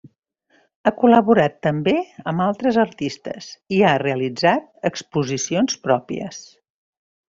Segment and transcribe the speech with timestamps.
[0.83, 1.93] Ha col·laborat també
[2.33, 6.47] amb altres artistes i ha realitzat exposicions pròpies.